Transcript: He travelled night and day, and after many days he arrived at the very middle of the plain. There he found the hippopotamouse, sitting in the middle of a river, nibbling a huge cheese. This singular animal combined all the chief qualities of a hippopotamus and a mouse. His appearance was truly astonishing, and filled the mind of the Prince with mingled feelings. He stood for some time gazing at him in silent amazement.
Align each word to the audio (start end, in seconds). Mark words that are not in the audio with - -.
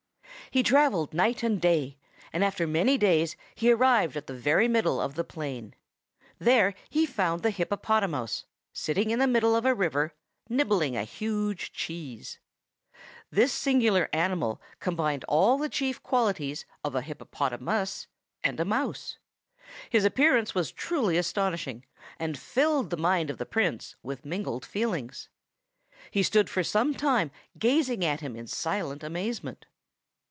He 0.53 0.63
travelled 0.63 1.13
night 1.13 1.43
and 1.43 1.61
day, 1.61 1.97
and 2.33 2.43
after 2.43 2.67
many 2.67 2.97
days 2.97 3.37
he 3.55 3.71
arrived 3.71 4.17
at 4.17 4.27
the 4.27 4.33
very 4.33 4.67
middle 4.67 4.99
of 4.99 5.15
the 5.15 5.23
plain. 5.23 5.73
There 6.39 6.73
he 6.89 7.05
found 7.05 7.41
the 7.41 7.51
hippopotamouse, 7.51 8.43
sitting 8.73 9.11
in 9.11 9.19
the 9.19 9.27
middle 9.27 9.55
of 9.55 9.63
a 9.63 9.73
river, 9.73 10.13
nibbling 10.49 10.97
a 10.97 11.05
huge 11.05 11.71
cheese. 11.71 12.37
This 13.29 13.53
singular 13.53 14.09
animal 14.11 14.61
combined 14.81 15.23
all 15.29 15.57
the 15.57 15.69
chief 15.69 16.03
qualities 16.03 16.65
of 16.83 16.95
a 16.95 17.01
hippopotamus 17.01 18.07
and 18.43 18.59
a 18.59 18.65
mouse. 18.65 19.19
His 19.89 20.03
appearance 20.03 20.53
was 20.53 20.73
truly 20.73 21.15
astonishing, 21.17 21.85
and 22.19 22.37
filled 22.37 22.89
the 22.89 22.97
mind 22.97 23.29
of 23.29 23.37
the 23.37 23.45
Prince 23.45 23.95
with 24.03 24.25
mingled 24.25 24.65
feelings. 24.65 25.29
He 26.09 26.23
stood 26.23 26.49
for 26.49 26.61
some 26.63 26.93
time 26.93 27.31
gazing 27.57 28.03
at 28.03 28.19
him 28.19 28.35
in 28.35 28.47
silent 28.47 29.01
amazement. 29.01 29.65